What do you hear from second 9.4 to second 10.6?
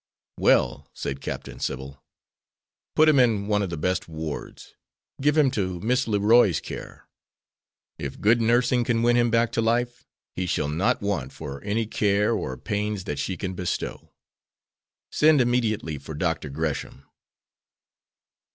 to life, he